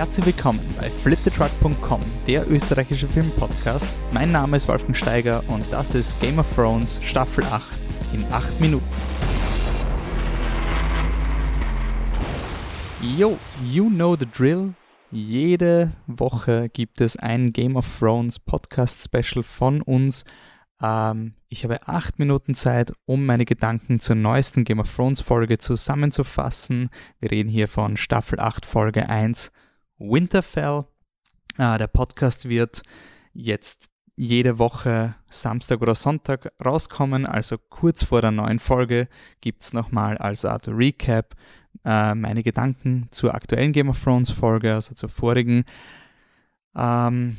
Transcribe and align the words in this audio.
Herzlich 0.00 0.24
willkommen 0.24 0.60
bei 0.78 0.88
fliptetruck.com, 0.88 2.00
der 2.26 2.50
österreichische 2.50 3.06
Filmpodcast. 3.06 3.86
Mein 4.12 4.32
Name 4.32 4.56
ist 4.56 4.66
Wolfgang 4.66 4.96
Steiger 4.96 5.44
und 5.48 5.70
das 5.70 5.94
ist 5.94 6.18
Game 6.22 6.38
of 6.38 6.50
Thrones 6.54 6.98
Staffel 7.02 7.44
8 7.44 7.78
in 8.14 8.24
8 8.32 8.58
Minuten. 8.62 8.86
Yo, 13.02 13.38
you 13.62 13.90
know 13.90 14.16
the 14.18 14.24
drill. 14.24 14.72
Jede 15.10 15.92
Woche 16.06 16.70
gibt 16.70 17.02
es 17.02 17.18
ein 17.18 17.52
Game 17.52 17.76
of 17.76 17.86
Thrones 17.98 18.38
Podcast 18.38 19.04
Special 19.04 19.42
von 19.42 19.82
uns. 19.82 20.24
Ähm, 20.82 21.34
ich 21.48 21.62
habe 21.62 21.86
acht 21.86 22.18
Minuten 22.18 22.54
Zeit, 22.54 22.94
um 23.04 23.26
meine 23.26 23.44
Gedanken 23.44 24.00
zur 24.00 24.16
neuesten 24.16 24.64
Game 24.64 24.80
of 24.80 24.90
Thrones 24.96 25.20
Folge 25.20 25.58
zusammenzufassen. 25.58 26.88
Wir 27.18 27.30
reden 27.32 27.50
hier 27.50 27.68
von 27.68 27.98
Staffel 27.98 28.40
8, 28.40 28.64
Folge 28.64 29.10
1, 29.10 29.52
Winterfell. 30.00 30.84
Äh, 31.58 31.78
der 31.78 31.86
Podcast 31.86 32.48
wird 32.48 32.82
jetzt 33.32 33.88
jede 34.16 34.58
Woche 34.58 35.14
Samstag 35.28 35.80
oder 35.80 35.94
Sonntag 35.94 36.52
rauskommen, 36.64 37.24
also 37.24 37.56
kurz 37.68 38.02
vor 38.02 38.20
der 38.20 38.32
neuen 38.32 38.58
Folge 38.58 39.08
gibt 39.40 39.62
es 39.62 39.72
nochmal 39.72 40.18
als 40.18 40.44
Art 40.44 40.68
Recap 40.68 41.36
äh, 41.84 42.14
meine 42.14 42.42
Gedanken 42.42 43.08
zur 43.10 43.34
aktuellen 43.34 43.72
Game 43.72 43.88
of 43.88 44.02
Thrones 44.02 44.30
Folge, 44.30 44.74
also 44.74 44.94
zur 44.94 45.08
vorigen. 45.08 45.64
Ähm, 46.76 47.36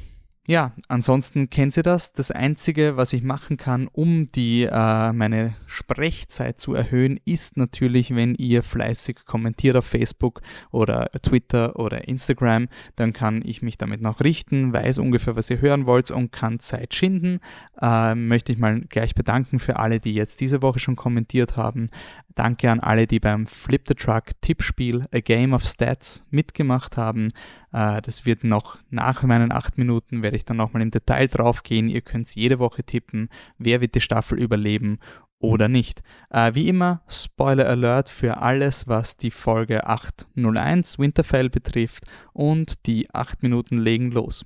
ja, 0.52 0.74
ansonsten 0.90 1.50
kennt 1.50 1.78
ihr 1.78 1.84
das. 1.84 2.12
Das 2.12 2.30
Einzige, 2.30 2.98
was 2.98 3.14
ich 3.14 3.24
machen 3.24 3.56
kann, 3.56 3.88
um 3.88 4.28
die, 4.28 4.64
äh, 4.64 5.14
meine 5.14 5.56
Sprechzeit 5.66 6.60
zu 6.60 6.74
erhöhen, 6.74 7.22
ist 7.24 7.56
natürlich, 7.56 8.14
wenn 8.14 8.36
ihr 8.36 8.62
fleißig 8.62 9.24
kommentiert 9.24 9.78
auf 9.78 9.86
Facebook 9.86 10.42
oder 10.70 11.10
Twitter 11.22 11.80
oder 11.80 12.06
Instagram, 12.06 12.68
dann 12.98 13.14
kann 13.14 13.42
ich 13.46 13.62
mich 13.62 13.78
damit 13.78 14.02
noch 14.02 14.20
richten, 14.20 14.74
weiß 14.74 14.98
ungefähr, 14.98 15.38
was 15.38 15.50
ihr 15.50 15.62
hören 15.62 15.86
wollt 15.86 16.12
und 16.12 16.34
kann 16.34 16.60
Zeit 16.60 16.94
schinden. 16.94 17.40
Äh, 17.82 18.16
möchte 18.16 18.52
ich 18.52 18.58
mal 18.58 18.82
gleich 18.82 19.16
bedanken 19.16 19.58
für 19.58 19.78
alle, 19.78 20.00
die 20.00 20.14
jetzt 20.14 20.42
diese 20.42 20.62
Woche 20.62 20.80
schon 20.80 20.98
kommentiert 20.98 21.56
haben. 21.56 21.88
Danke 22.36 22.72
an 22.72 22.80
alle, 22.80 23.08
die 23.08 23.20
beim 23.20 23.46
Flip 23.46 23.82
the 23.88 23.94
Truck 23.94 24.26
Tippspiel 24.42 25.06
A 25.14 25.20
Game 25.20 25.54
of 25.54 25.64
Stats 25.64 26.26
mitgemacht 26.30 26.98
haben. 26.98 27.30
Äh, 27.72 28.02
das 28.02 28.26
wird 28.26 28.44
noch 28.44 28.80
nach 28.90 29.24
meinen 29.24 29.52
acht 29.52 29.78
Minuten, 29.78 30.24
werde 30.24 30.38
ich 30.38 30.41
dann 30.46 30.58
nochmal 30.58 30.82
im 30.82 30.92
Detail 30.92 31.28
drauf 31.28 31.64
gehen. 31.64 31.88
Ihr 31.90 32.02
könnt 32.02 32.34
jede 32.36 32.60
Woche 32.60 32.84
tippen, 32.84 33.30
wer 33.58 33.82
wird 33.82 33.96
die 33.96 34.02
Staffel 34.02 34.40
überleben 34.40 35.00
oder 35.40 35.68
nicht. 35.68 36.04
Äh, 36.30 36.54
wie 36.56 36.68
immer, 36.68 37.02
Spoiler 37.08 37.68
Alert 37.68 38.10
für 38.10 38.38
alles, 38.38 38.88
was 38.88 39.18
die 39.18 39.32
Folge 39.32 39.88
801 39.88 41.00
Winterfell 41.00 41.50
betrifft 41.50 42.06
und 42.34 42.86
die 42.86 43.14
acht 43.14 43.44
Minuten 43.44 43.78
legen 43.78 44.12
los. 44.12 44.46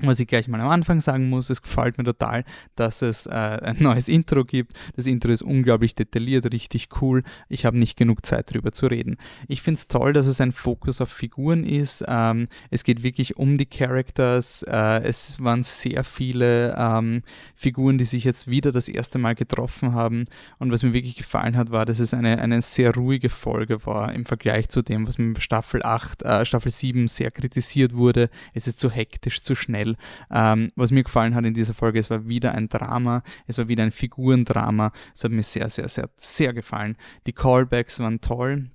Was 0.00 0.20
ich 0.20 0.28
gleich 0.28 0.46
mal 0.46 0.60
am 0.60 0.68
Anfang 0.68 1.00
sagen 1.00 1.28
muss, 1.28 1.50
es 1.50 1.60
gefällt 1.60 1.98
mir 1.98 2.04
total, 2.04 2.44
dass 2.76 3.02
es 3.02 3.26
äh, 3.26 3.30
ein 3.30 3.78
neues 3.80 4.08
Intro 4.08 4.44
gibt. 4.44 4.74
Das 4.94 5.08
Intro 5.08 5.32
ist 5.32 5.42
unglaublich 5.42 5.96
detailliert, 5.96 6.52
richtig 6.52 6.88
cool. 7.02 7.24
Ich 7.48 7.66
habe 7.66 7.76
nicht 7.76 7.96
genug 7.96 8.24
Zeit 8.24 8.50
darüber 8.50 8.70
zu 8.70 8.86
reden. 8.86 9.16
Ich 9.48 9.60
finde 9.60 9.78
es 9.78 9.88
toll, 9.88 10.12
dass 10.12 10.28
es 10.28 10.40
ein 10.40 10.52
Fokus 10.52 11.00
auf 11.00 11.10
Figuren 11.10 11.64
ist. 11.64 12.04
Ähm, 12.06 12.46
es 12.70 12.84
geht 12.84 13.02
wirklich 13.02 13.38
um 13.38 13.58
die 13.58 13.66
Characters. 13.66 14.62
Äh, 14.62 15.02
es 15.02 15.42
waren 15.42 15.64
sehr 15.64 16.04
viele 16.04 16.76
ähm, 16.78 17.22
Figuren, 17.56 17.98
die 17.98 18.04
sich 18.04 18.22
jetzt 18.22 18.48
wieder 18.48 18.70
das 18.70 18.88
erste 18.88 19.18
Mal 19.18 19.34
getroffen 19.34 19.94
haben. 19.94 20.26
Und 20.58 20.70
was 20.70 20.84
mir 20.84 20.92
wirklich 20.92 21.16
gefallen 21.16 21.56
hat, 21.56 21.72
war, 21.72 21.84
dass 21.84 21.98
es 21.98 22.14
eine, 22.14 22.38
eine 22.38 22.62
sehr 22.62 22.94
ruhige 22.94 23.30
Folge 23.30 23.84
war 23.84 24.12
im 24.12 24.26
Vergleich 24.26 24.68
zu 24.68 24.80
dem, 24.80 25.08
was 25.08 25.16
bei 25.16 25.40
Staffel 25.40 25.82
8, 25.82 26.22
äh, 26.22 26.44
Staffel 26.44 26.70
7 26.70 27.08
sehr 27.08 27.32
kritisiert 27.32 27.96
wurde. 27.96 28.30
Es 28.54 28.68
ist 28.68 28.78
zu 28.78 28.92
hektisch, 28.92 29.42
zu 29.42 29.56
schnell 29.56 29.87
weil 29.88 29.96
ähm, 30.30 30.72
was 30.76 30.90
mir 30.90 31.02
gefallen 31.02 31.34
hat 31.34 31.44
in 31.44 31.54
dieser 31.54 31.74
Folge, 31.74 31.98
es 31.98 32.10
war 32.10 32.28
wieder 32.28 32.52
ein 32.52 32.68
Drama, 32.68 33.22
es 33.46 33.58
war 33.58 33.68
wieder 33.68 33.82
ein 33.82 33.92
Figurendrama. 33.92 34.92
Es 35.14 35.24
hat 35.24 35.30
mir 35.30 35.42
sehr, 35.42 35.68
sehr, 35.68 35.88
sehr, 35.88 36.08
sehr 36.16 36.52
gefallen. 36.52 36.96
Die 37.26 37.32
Callbacks 37.32 38.00
waren 38.00 38.20
toll 38.20 38.70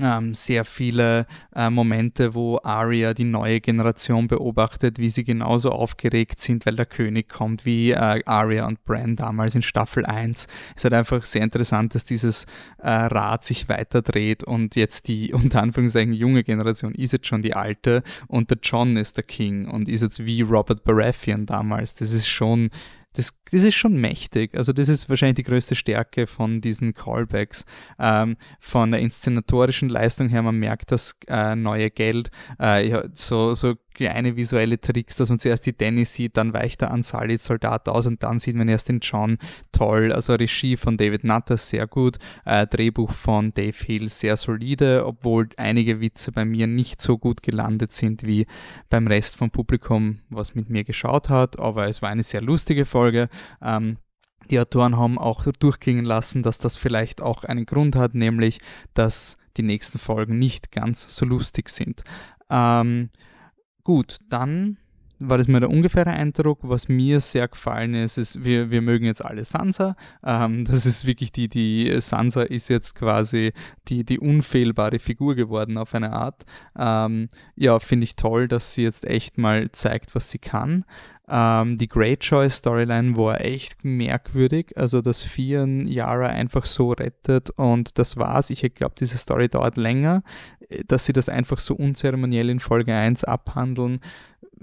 ähm, 0.00 0.34
sehr 0.34 0.64
viele 0.64 1.26
äh, 1.54 1.70
Momente, 1.70 2.34
wo 2.34 2.58
Arya 2.62 3.14
die 3.14 3.24
neue 3.24 3.60
Generation 3.60 4.28
beobachtet, 4.28 4.98
wie 4.98 5.10
sie 5.10 5.24
genauso 5.24 5.70
aufgeregt 5.70 6.40
sind, 6.40 6.66
weil 6.66 6.76
der 6.76 6.86
König 6.86 7.28
kommt, 7.28 7.64
wie 7.64 7.90
äh, 7.92 8.22
Arya 8.24 8.66
und 8.66 8.82
Bran 8.84 9.16
damals 9.16 9.54
in 9.54 9.62
Staffel 9.62 10.04
1. 10.06 10.46
Es 10.46 10.76
ist 10.76 10.84
halt 10.84 10.94
einfach 10.94 11.24
sehr 11.24 11.42
interessant, 11.42 11.94
dass 11.94 12.04
dieses 12.04 12.46
äh, 12.78 12.90
Rad 12.90 13.44
sich 13.44 13.68
weiterdreht 13.68 14.44
und 14.44 14.76
jetzt 14.76 15.08
die 15.08 15.32
unter 15.34 15.62
Anführungszeichen 15.62 16.14
junge 16.14 16.44
Generation 16.44 16.94
ist 16.94 17.12
jetzt 17.12 17.26
schon 17.26 17.42
die 17.42 17.54
alte 17.54 18.02
und 18.28 18.50
der 18.50 18.58
John 18.62 18.96
ist 18.96 19.16
der 19.16 19.24
King 19.24 19.68
und 19.68 19.88
ist 19.88 20.02
jetzt 20.02 20.24
wie 20.24 20.42
Robert 20.42 20.84
Baratheon 20.84 21.46
damals. 21.46 21.94
Das 21.94 22.12
ist 22.12 22.28
schon 22.28 22.70
das, 23.14 23.34
das 23.50 23.62
ist 23.62 23.74
schon 23.74 24.00
mächtig. 24.00 24.56
Also 24.56 24.72
das 24.72 24.88
ist 24.88 25.08
wahrscheinlich 25.08 25.36
die 25.36 25.42
größte 25.42 25.74
Stärke 25.74 26.26
von 26.26 26.60
diesen 26.60 26.94
Callbacks. 26.94 27.64
Ähm, 27.98 28.36
von 28.58 28.90
der 28.90 29.00
inszenatorischen 29.00 29.88
Leistung 29.88 30.28
her, 30.28 30.42
man 30.42 30.56
merkt 30.56 30.92
das 30.92 31.16
äh, 31.28 31.54
neue 31.54 31.90
Geld, 31.90 32.30
äh, 32.58 33.08
so, 33.12 33.54
so 33.54 33.74
kleine 33.94 34.36
visuelle 34.36 34.80
Tricks, 34.80 35.16
dass 35.16 35.28
man 35.28 35.38
zuerst 35.38 35.66
die 35.66 35.76
Danny 35.76 36.04
sieht, 36.04 36.36
dann 36.36 36.52
weicht 36.52 36.80
der 36.80 36.90
Ansalid-Soldat 36.90 37.88
aus 37.88 38.06
und 38.06 38.22
dann 38.22 38.38
sieht 38.38 38.56
man 38.56 38.68
erst 38.68 38.88
den 38.88 39.00
John 39.00 39.38
toll. 39.72 40.12
Also 40.12 40.34
Regie 40.34 40.76
von 40.76 40.96
David 40.96 41.24
Nutter 41.24 41.56
sehr 41.56 41.86
gut, 41.86 42.18
äh, 42.44 42.66
Drehbuch 42.66 43.12
von 43.12 43.52
Dave 43.52 43.76
Hill 43.84 44.08
sehr 44.08 44.36
solide, 44.36 45.06
obwohl 45.06 45.48
einige 45.56 46.00
Witze 46.00 46.32
bei 46.32 46.44
mir 46.44 46.66
nicht 46.66 47.00
so 47.00 47.18
gut 47.18 47.42
gelandet 47.42 47.92
sind 47.92 48.26
wie 48.26 48.46
beim 48.88 49.06
Rest 49.06 49.36
vom 49.36 49.50
Publikum, 49.50 50.18
was 50.30 50.54
mit 50.54 50.70
mir 50.70 50.84
geschaut 50.84 51.28
hat, 51.28 51.58
aber 51.58 51.86
es 51.86 52.02
war 52.02 52.10
eine 52.10 52.22
sehr 52.22 52.40
lustige 52.42 52.84
Folge. 52.84 53.28
Ähm, 53.62 53.98
die 54.50 54.58
Autoren 54.58 54.96
haben 54.96 55.18
auch 55.18 55.46
durchklingen 55.58 56.04
lassen, 56.04 56.42
dass 56.42 56.58
das 56.58 56.76
vielleicht 56.76 57.20
auch 57.22 57.44
einen 57.44 57.66
Grund 57.66 57.96
hat, 57.96 58.14
nämlich 58.14 58.60
dass 58.94 59.38
die 59.56 59.62
nächsten 59.62 59.98
Folgen 59.98 60.38
nicht 60.38 60.72
ganz 60.72 61.14
so 61.14 61.26
lustig 61.26 61.68
sind. 61.68 62.02
Ähm, 62.50 63.10
Gut, 63.84 64.18
dann 64.28 64.78
war 65.28 65.38
das 65.38 65.48
mal 65.48 65.60
der 65.60 65.70
ungefähre 65.70 66.10
Eindruck. 66.10 66.60
Was 66.62 66.88
mir 66.88 67.20
sehr 67.20 67.48
gefallen 67.48 67.94
ist, 67.94 68.18
ist, 68.18 68.44
wir, 68.44 68.70
wir 68.70 68.82
mögen 68.82 69.06
jetzt 69.06 69.24
alle 69.24 69.44
Sansa. 69.44 69.96
Ähm, 70.24 70.64
das 70.64 70.86
ist 70.86 71.06
wirklich 71.06 71.32
die, 71.32 71.48
die 71.48 72.00
Sansa 72.00 72.42
ist 72.42 72.68
jetzt 72.68 72.94
quasi 72.94 73.52
die, 73.88 74.04
die 74.04 74.18
unfehlbare 74.18 74.98
Figur 74.98 75.34
geworden 75.34 75.78
auf 75.78 75.94
eine 75.94 76.12
Art. 76.12 76.44
Ähm, 76.78 77.28
ja, 77.56 77.78
finde 77.78 78.04
ich 78.04 78.16
toll, 78.16 78.48
dass 78.48 78.74
sie 78.74 78.82
jetzt 78.82 79.04
echt 79.04 79.38
mal 79.38 79.70
zeigt, 79.72 80.14
was 80.14 80.30
sie 80.30 80.38
kann. 80.38 80.84
Ähm, 81.28 81.78
die 81.78 81.88
Greyjoy 81.88 82.50
Storyline 82.50 83.16
war 83.16 83.40
echt 83.40 83.84
merkwürdig, 83.84 84.76
also 84.76 85.00
dass 85.00 85.22
Fian 85.22 85.86
Yara 85.86 86.26
einfach 86.26 86.66
so 86.66 86.92
rettet 86.92 87.50
und 87.50 87.98
das 87.98 88.16
war's. 88.16 88.50
Ich 88.50 88.60
glaube, 88.74 88.94
diese 88.98 89.16
Story 89.16 89.48
dauert 89.48 89.76
länger, 89.76 90.22
dass 90.86 91.06
sie 91.06 91.12
das 91.12 91.28
einfach 91.28 91.58
so 91.58 91.74
unzeremoniell 91.74 92.50
in 92.50 92.60
Folge 92.60 92.94
1 92.94 93.24
abhandeln, 93.24 94.00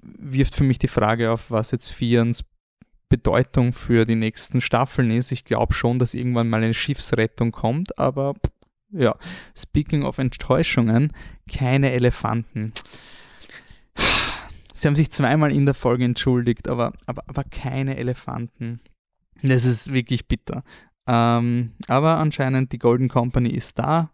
wirft 0.01 0.55
für 0.55 0.63
mich 0.63 0.79
die 0.79 0.87
Frage 0.87 1.31
auf, 1.31 1.51
was 1.51 1.71
jetzt 1.71 1.91
Fians 1.91 2.43
Bedeutung 3.09 3.73
für 3.73 4.05
die 4.05 4.15
nächsten 4.15 4.61
Staffeln 4.61 5.11
ist. 5.11 5.31
Ich 5.31 5.43
glaube 5.43 5.73
schon, 5.73 5.99
dass 5.99 6.13
irgendwann 6.13 6.49
mal 6.49 6.63
eine 6.63 6.73
Schiffsrettung 6.73 7.51
kommt, 7.51 7.97
aber 7.97 8.35
ja, 8.91 9.15
speaking 9.57 10.03
of 10.03 10.17
Enttäuschungen, 10.19 11.11
keine 11.51 11.91
Elefanten. 11.91 12.73
Sie 14.73 14.87
haben 14.87 14.95
sich 14.95 15.11
zweimal 15.11 15.51
in 15.51 15.65
der 15.65 15.73
Folge 15.73 16.05
entschuldigt, 16.05 16.67
aber, 16.67 16.93
aber, 17.05 17.23
aber 17.27 17.43
keine 17.43 17.97
Elefanten. 17.97 18.79
Das 19.41 19.65
ist 19.65 19.91
wirklich 19.91 20.27
bitter. 20.27 20.63
Ähm, 21.07 21.73
aber 21.87 22.17
anscheinend 22.17 22.71
die 22.71 22.79
Golden 22.79 23.09
Company 23.09 23.49
ist 23.49 23.79
da, 23.79 24.11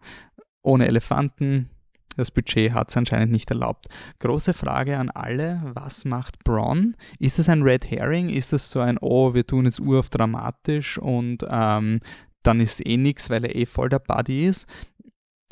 ohne 0.62 0.88
Elefanten. 0.88 1.70
Das 2.16 2.32
Budget 2.32 2.74
hat 2.74 2.90
es 2.90 2.98
anscheinend 2.98 3.32
nicht 3.32 3.50
erlaubt. 3.50 3.88
Große 4.20 4.54
Frage 4.54 4.98
an 4.98 5.10
alle, 5.10 5.62
was 5.74 6.06
macht 6.06 6.44
Braun? 6.44 6.96
Ist 7.20 7.40
es 7.40 7.50
ein 7.50 7.62
Red 7.62 7.90
Herring? 7.90 8.30
Ist 8.30 8.54
es 8.54 8.72
so 8.72 8.80
ein, 8.80 8.98
oh, 9.02 9.34
wir 9.34 9.46
tun 9.46 9.66
jetzt 9.66 9.80
urauf 9.80 10.10
dramatisch 10.10 10.98
und 10.98 11.46
ähm, 11.50 12.00
dann 12.44 12.62
ist 12.62 12.86
eh 12.86 12.98
nichts, 12.98 13.30
weil 13.30 13.44
er 13.44 13.56
eh 13.56 13.66
voll 13.66 13.90
der 13.90 14.00
Buddy 14.00 14.46
ist? 14.46 14.68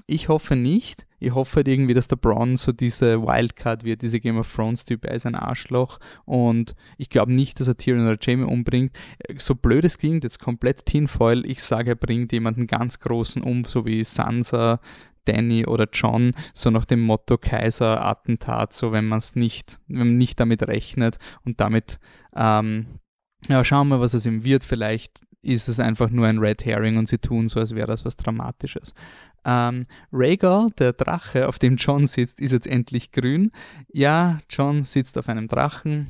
Ich 0.06 0.28
hoffe 0.28 0.56
nicht. 0.56 1.08
Ich 1.20 1.34
hoffe 1.34 1.58
halt 1.58 1.70
irgendwie, 1.70 1.94
dass 1.94 2.10
der 2.10 2.18
Braun 2.18 2.58
so 2.58 2.74
diese 2.74 3.22
Wildcard 3.22 3.86
wird, 3.86 4.02
diese 4.02 4.20
Game 4.20 4.38
of 4.38 4.54
Thrones-Typ. 4.54 5.06
Er 5.06 5.16
ist 5.16 5.26
ein 5.26 5.36
Arschloch 5.36 6.00
und 6.26 6.76
ich 6.98 7.08
glaube 7.08 7.32
nicht, 7.32 7.62
dass 7.62 7.70
er 7.70 7.78
Tyrion 7.78 8.06
oder 8.06 8.18
Jamie 8.20 8.44
umbringt. 8.44 8.92
So 9.38 9.56
blöd 9.56 9.86
es 9.86 9.98
klingt, 9.98 10.26
jetzt 10.26 10.40
komplett 10.40 10.86
Tinfoil. 10.86 11.46
Ich 11.46 11.64
sage, 11.64 11.92
er 11.92 11.96
bringt 11.96 12.34
jemanden 12.34 12.68
ganz 12.68 13.00
Großen 13.00 13.42
um, 13.42 13.64
so 13.64 13.86
wie 13.86 14.04
Sansa, 14.04 14.80
Danny 15.25 15.66
oder 15.66 15.88
John, 15.92 16.31
so 16.54 16.70
nach 16.70 16.86
dem 16.86 17.02
Motto 17.02 17.38
Kaiser-Attentat, 17.38 18.74
so 18.74 18.92
wenn 18.92 19.06
man 19.06 19.20
es 19.20 19.36
nicht, 19.36 19.80
wenn 19.88 20.00
man 20.00 20.18
nicht 20.18 20.40
damit 20.40 20.68
rechnet 20.68 21.18
und 21.46 21.60
damit, 21.60 22.00
ähm, 22.36 23.00
ja, 23.48 23.64
schauen 23.64 23.90
wir, 23.90 24.00
was 24.00 24.14
es 24.14 24.25
ihm 24.25 24.44
wird. 24.44 24.64
Vielleicht 24.64 25.22
ist 25.42 25.68
es 25.68 25.80
einfach 25.80 26.10
nur 26.10 26.25
ein 26.25 26.40
Red 26.40 26.66
Herring 26.66 26.98
und 26.98 27.08
sie 27.08 27.18
tun 27.18 27.50
so, 27.50 27.60
als 27.60 27.75
wäre 27.75 27.88
das 27.88 28.06
was 28.06 28.16
Dramatisches. 28.16 28.94
Ähm, 29.46 29.88
Rhaegal, 30.12 30.70
der 30.80 30.94
Drache, 30.94 31.48
auf 31.50 31.60
dem 31.60 31.75
John 31.75 32.08
sitzt, 32.08 32.40
ist 32.40 32.54
jetzt 32.54 32.68
endlich 32.68 33.12
grün. 33.12 33.52
Ja, 33.92 34.40
John 34.50 34.84
sitzt 34.84 35.18
auf 35.18 35.28
einem 35.28 35.50
Drachen 35.50 36.08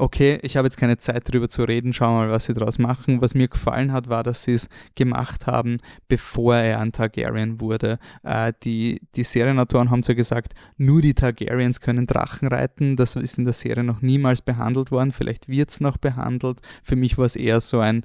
okay, 0.00 0.38
ich 0.42 0.56
habe 0.56 0.66
jetzt 0.66 0.76
keine 0.76 0.98
Zeit 0.98 1.28
darüber 1.28 1.48
zu 1.48 1.62
reden, 1.64 1.92
schauen 1.92 2.14
wir 2.14 2.26
mal, 2.26 2.30
was 2.30 2.46
sie 2.46 2.54
daraus 2.54 2.78
machen. 2.78 3.20
Was 3.20 3.34
mir 3.34 3.48
gefallen 3.48 3.92
hat, 3.92 4.08
war, 4.08 4.22
dass 4.22 4.44
sie 4.44 4.52
es 4.52 4.68
gemacht 4.94 5.46
haben, 5.46 5.78
bevor 6.08 6.56
er 6.56 6.80
ein 6.80 6.92
Targaryen 6.92 7.60
wurde. 7.60 7.98
Äh, 8.22 8.52
die, 8.64 9.00
die 9.14 9.24
Serienautoren 9.24 9.90
haben 9.90 10.02
ja 10.02 10.14
gesagt, 10.14 10.54
nur 10.76 11.02
die 11.02 11.14
Targaryens 11.14 11.80
können 11.80 12.06
Drachen 12.06 12.48
reiten. 12.48 12.96
Das 12.96 13.16
ist 13.16 13.38
in 13.38 13.44
der 13.44 13.52
Serie 13.52 13.84
noch 13.84 14.00
niemals 14.00 14.42
behandelt 14.42 14.90
worden. 14.90 15.12
Vielleicht 15.12 15.48
wird 15.48 15.70
es 15.70 15.80
noch 15.80 15.98
behandelt. 15.98 16.60
Für 16.82 16.96
mich 16.96 17.18
war 17.18 17.26
es 17.26 17.36
eher 17.36 17.60
so 17.60 17.80
ein 17.80 18.04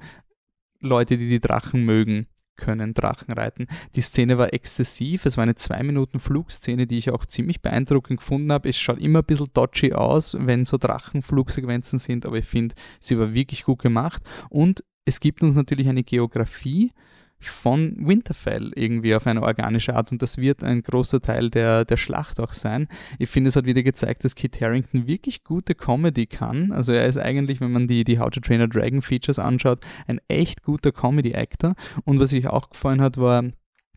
Leute, 0.82 1.18
die 1.18 1.30
die 1.30 1.40
Drachen 1.40 1.86
mögen, 1.86 2.28
können 2.58 2.94
Drachen 2.94 3.34
reiten. 3.34 3.68
Die 3.96 4.02
Szene 4.02 4.38
war 4.38 4.54
exzessiv. 4.54 5.26
Es 5.26 5.38
war 5.38 5.44
eine 5.44 5.56
zwei 5.56 5.84
Minuten 5.84 6.20
Flugszene, 6.20 6.88
die 6.88 6.98
ich 6.98 7.12
auch 7.12 7.26
ziemlich 7.26 7.62
beeindruckend 7.62 8.20
gefunden 8.20 8.52
habe. 8.52 8.70
Es 8.70 8.78
schaut 8.78 9.00
immer 9.00 9.20
ein 9.20 9.26
bisschen 9.26 9.50
dodgy 9.54 9.94
aus, 9.94 10.38
wenn 10.40 10.66
so 10.66 10.78
Drachenflugsequenzen 10.78 12.00
sind, 12.00 12.26
aber 12.26 12.38
ich 12.38 12.46
finde, 12.46 12.76
sie 13.00 13.20
war 13.20 13.34
wirklich 13.34 13.64
gut 13.64 13.80
gemacht. 13.80 14.24
Und 14.50 14.84
es 15.06 15.20
gibt 15.20 15.44
uns 15.44 15.56
natürlich 15.56 15.88
eine 15.88 16.04
Geografie, 16.04 16.92
von 17.40 17.96
Winterfell 18.00 18.72
irgendwie 18.76 19.16
auf 19.16 19.28
eine 19.28 19.44
organische 19.44 19.96
Art 19.96 20.12
und 20.12 20.22
das 20.22 20.38
wird 20.38 20.64
ein 20.64 20.82
großer 20.82 21.22
Teil 21.22 21.50
der, 21.50 21.86
der 21.86 21.98
Schlacht 21.98 22.40
auch 22.40 22.54
sein. 22.54 22.88
Ich 23.20 23.30
finde, 23.30 23.50
es 23.50 23.56
hat 23.56 23.66
wieder 23.66 23.84
gezeigt, 23.84 24.24
dass 24.24 24.36
Kit 24.36 24.60
Harrington 24.62 25.08
wirklich 25.08 25.44
gute 25.44 25.76
Comedy 25.76 26.26
kann. 26.26 26.72
Also 26.72 26.94
er 26.94 27.06
ist 27.06 27.18
eigentlich, 27.18 27.62
wenn 27.62 27.72
man 27.72 27.88
die, 27.88 28.04
die 28.04 28.20
How 28.20 28.30
to 28.30 28.40
Train 28.40 28.62
a 28.62 28.68
Dragon 28.68 29.02
Features 29.02 29.40
anschaut, 29.40 29.80
ein 30.08 30.20
echt 30.28 30.64
guter 30.64 30.92
Comedy-Actor. 30.92 31.76
Und 32.04 32.20
was 32.20 32.32
ich 32.34 32.48
auch 32.48 32.70
gefallen 32.70 33.02
hat, 33.02 33.18
war 33.18 33.44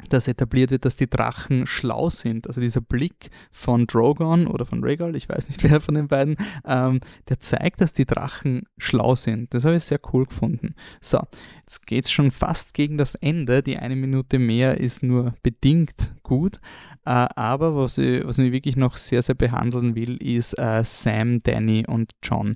dass 0.09 0.29
etabliert 0.29 0.71
wird, 0.71 0.85
dass 0.85 0.97
die 0.97 1.09
Drachen 1.09 1.67
schlau 1.67 2.11
sind. 2.11 2.47
Also 2.47 2.61
dieser 2.61 2.81
Blick 2.81 3.31
von 3.51 3.87
Drogon 3.87 4.47
oder 4.47 4.67
von 4.67 4.83
Rhaegal, 4.83 5.17
ich 5.17 5.29
weiß 5.29 5.49
nicht 5.49 5.63
wer 5.71 5.81
von 5.81 5.95
den 5.95 6.09
beiden, 6.09 6.37
ähm, 6.65 7.01
der 7.29 7.41
zeigt, 7.41 7.81
dass 7.81 7.93
die 7.93 8.07
Drachen 8.07 8.63
schlau 8.79 9.15
sind. 9.15 9.53
Das 9.55 9.65
habe 9.65 9.77
ich 9.77 9.85
sehr 9.85 10.01
cool 10.13 10.27
gefunden. 10.27 10.75
So, 11.01 11.21
jetzt 11.61 11.87
geht 11.87 12.05
es 12.05 12.11
schon 12.11 12.31
fast 12.31 12.75
gegen 12.75 12.99
das 12.99 13.15
Ende. 13.15 13.63
Die 13.63 13.79
eine 13.79 13.97
Minute 13.97 14.39
mehr 14.39 14.79
ist 14.79 15.03
nur 15.03 15.35
bedingt 15.43 16.15
gut. 16.23 16.61
Äh, 17.05 17.27
aber 17.35 17.77
was 17.77 17.99
ich, 17.99 18.25
was 18.25 18.39
ich 18.39 18.53
wirklich 18.53 18.77
noch 18.77 18.97
sehr, 18.97 19.23
sehr 19.23 19.35
behandeln 19.35 19.95
will, 19.95 20.17
ist 20.23 20.59
äh, 20.59 20.83
Sam, 20.85 21.41
Danny 21.41 21.85
und 21.87 22.13
John. 22.23 22.53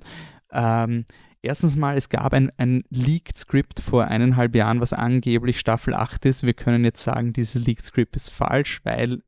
Ähm, 0.51 1.05
Erstens 1.45 1.75
mal, 1.75 1.97
es 1.97 2.07
gab 2.07 2.33
ein, 2.33 2.53
ein 2.55 2.85
Leaked 2.89 3.37
Script 3.37 3.81
vor 3.81 4.05
eineinhalb 4.05 4.55
Jahren, 4.55 4.79
was 4.79 4.93
angeblich 4.93 5.59
Staffel 5.59 5.93
8 5.93 6.25
ist. 6.25 6.45
Wir 6.45 6.53
können 6.53 6.85
jetzt 6.85 7.03
sagen, 7.03 7.33
dieses 7.33 7.65
Leaked 7.65 7.85
Script 7.85 8.15
ist 8.15 8.29
falsch, 8.29 8.79
weil 8.85 9.21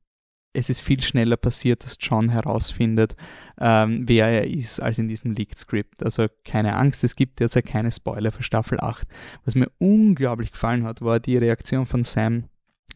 es 0.53 0.69
ist 0.69 0.79
viel 0.79 1.01
schneller 1.01 1.35
passiert, 1.35 1.83
dass 1.83 1.97
John 1.99 2.29
herausfindet, 2.29 3.17
ähm, 3.59 4.07
wer 4.07 4.27
er 4.27 4.47
ist, 4.47 4.79
als 4.79 4.97
in 4.97 5.09
diesem 5.09 5.33
Leaked 5.33 5.59
Script. 5.59 6.03
Also 6.03 6.27
keine 6.45 6.77
Angst, 6.77 7.03
es 7.03 7.17
gibt 7.17 7.41
derzeit 7.41 7.65
keine 7.65 7.91
Spoiler 7.91 8.31
für 8.31 8.43
Staffel 8.43 8.79
8. 8.79 9.05
Was 9.43 9.55
mir 9.55 9.69
unglaublich 9.77 10.53
gefallen 10.53 10.85
hat, 10.85 11.01
war 11.01 11.19
die 11.19 11.35
Reaktion 11.35 11.85
von 11.85 12.05
Sam 12.05 12.45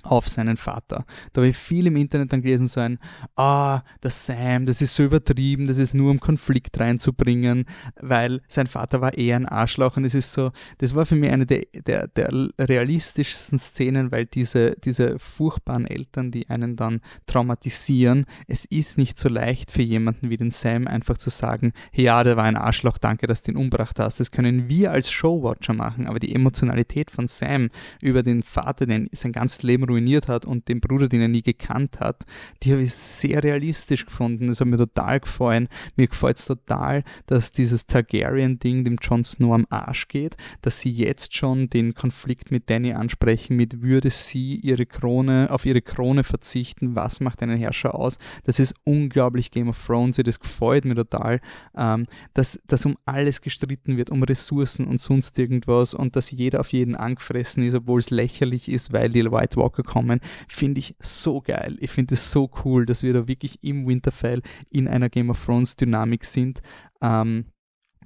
auf 0.03 0.29
seinen 0.29 0.57
Vater. 0.57 1.05
Da 1.33 1.41
habe 1.41 1.49
ich 1.49 1.57
viel 1.57 1.87
im 1.87 1.95
Internet 1.95 2.31
dann 2.31 2.41
gelesen 2.41 2.67
sein, 2.67 2.99
ah, 3.35 3.81
der 4.01 4.11
Sam, 4.11 4.65
das 4.65 4.81
ist 4.81 4.95
so 4.95 5.03
übertrieben, 5.03 5.65
das 5.65 5.77
ist 5.77 5.93
nur 5.93 6.11
um 6.11 6.19
Konflikt 6.19 6.79
reinzubringen, 6.79 7.65
weil 7.99 8.41
sein 8.47 8.67
Vater 8.67 9.01
war 9.01 9.17
eher 9.17 9.35
ein 9.35 9.45
Arschloch 9.45 9.97
und 9.97 10.05
es 10.05 10.15
ist 10.15 10.31
so, 10.33 10.51
das 10.77 10.95
war 10.95 11.05
für 11.05 11.15
mich 11.15 11.31
eine 11.31 11.45
der, 11.45 11.63
der, 11.85 12.07
der 12.07 12.49
realistischsten 12.59 13.59
Szenen, 13.59 14.11
weil 14.11 14.25
diese, 14.25 14.75
diese 14.83 15.19
furchtbaren 15.19 15.85
Eltern, 15.85 16.31
die 16.31 16.49
einen 16.49 16.75
dann 16.75 17.01
traumatisieren, 17.25 18.25
es 18.47 18.65
ist 18.65 18.97
nicht 18.97 19.17
so 19.17 19.29
leicht 19.29 19.71
für 19.71 19.81
jemanden 19.81 20.29
wie 20.29 20.37
den 20.37 20.51
Sam 20.51 20.87
einfach 20.87 21.17
zu 21.17 21.29
sagen, 21.29 21.73
hey, 21.91 22.05
ja, 22.05 22.23
der 22.23 22.37
war 22.37 22.45
ein 22.45 22.57
Arschloch, 22.57 22.97
danke, 22.97 23.27
dass 23.27 23.43
du 23.43 23.51
ihn 23.51 23.57
umgebracht 23.57 23.99
hast. 23.99 24.19
Das 24.19 24.31
können 24.31 24.69
wir 24.69 24.91
als 24.91 25.11
Showwatcher 25.11 25.73
machen, 25.73 26.07
aber 26.07 26.19
die 26.19 26.33
Emotionalität 26.33 27.11
von 27.11 27.27
Sam 27.27 27.69
über 28.01 28.23
den 28.23 28.43
Vater, 28.43 28.85
den 28.85 29.09
sein 29.11 29.31
ganzes 29.31 29.63
Leben 29.63 29.88
ruiniert 29.89 30.27
hat 30.27 30.45
und 30.45 30.67
den 30.67 30.79
Bruder, 30.79 31.09
den 31.09 31.21
er 31.21 31.27
nie 31.27 31.41
gekannt 31.41 31.99
hat, 31.99 32.25
die 32.63 32.71
habe 32.71 32.83
ich 32.83 32.93
sehr 32.93 33.43
realistisch 33.43 34.05
gefunden. 34.05 34.47
Das 34.47 34.61
hat 34.61 34.67
mir 34.67 34.77
total 34.77 35.19
gefallen. 35.19 35.67
Mir 35.95 36.07
gefällt 36.07 36.37
es 36.37 36.45
total, 36.45 37.03
dass 37.25 37.51
dieses 37.51 37.85
Targaryen-Ding 37.85 38.83
dem 38.83 38.97
Jon 39.01 39.23
Snow 39.23 39.53
am 39.53 39.65
Arsch 39.69 40.07
geht, 40.07 40.37
dass 40.61 40.79
sie 40.79 40.91
jetzt 40.91 41.35
schon 41.35 41.69
den 41.69 41.93
Konflikt 41.93 42.51
mit 42.51 42.69
Danny 42.69 42.93
ansprechen, 42.93 43.55
mit 43.55 43.81
würde 43.81 44.09
sie 44.09 44.55
ihre 44.55 44.85
Krone, 44.85 45.47
auf 45.51 45.65
ihre 45.65 45.81
Krone 45.81 46.23
verzichten, 46.23 46.95
was 46.95 47.19
macht 47.19 47.41
einen 47.43 47.57
Herrscher 47.57 47.95
aus? 47.95 48.17
Das 48.43 48.59
ist 48.59 48.75
unglaublich 48.83 49.51
Game 49.51 49.69
of 49.69 49.85
Thrones, 49.85 50.17
das 50.17 50.39
gefällt 50.39 50.85
mir 50.85 50.95
total, 50.95 51.39
ähm, 51.75 52.05
dass, 52.33 52.59
dass 52.67 52.85
um 52.85 52.97
alles 53.05 53.41
gestritten 53.41 53.97
wird, 53.97 54.09
um 54.09 54.23
Ressourcen 54.23 54.85
und 54.85 54.99
sonst 54.99 55.37
irgendwas 55.39 55.93
und 55.93 56.15
dass 56.15 56.31
jeder 56.31 56.59
auf 56.59 56.71
jeden 56.73 56.95
angefressen 56.95 57.63
ist, 57.63 57.75
obwohl 57.75 57.99
es 57.99 58.09
lächerlich 58.09 58.69
ist, 58.69 58.93
weil 58.93 59.09
die 59.09 59.25
White 59.31 59.57
Walker 59.57 59.78
kommen, 59.83 60.19
finde 60.47 60.79
ich 60.79 60.95
so 60.99 61.41
geil. 61.41 61.77
Ich 61.79 61.91
finde 61.91 62.15
es 62.15 62.31
so 62.31 62.49
cool, 62.63 62.85
dass 62.85 63.03
wir 63.03 63.13
da 63.13 63.27
wirklich 63.27 63.59
im 63.63 63.87
Winterfell 63.87 64.41
in 64.69 64.87
einer 64.87 65.09
Game 65.09 65.29
of 65.29 65.43
Thrones 65.43 65.75
Dynamik 65.75 66.25
sind. 66.25 66.61
Ähm, 67.01 67.45